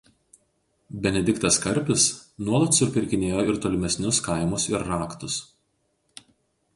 Benediktas 1.01 1.59
Karpis 1.65 2.05
nuolat 2.47 2.79
supirkinėjo 2.79 3.43
ir 3.53 3.59
tolimesnius 3.65 4.23
kaimus 4.29 4.65
ir 4.73 4.89
raktus. 4.95 5.37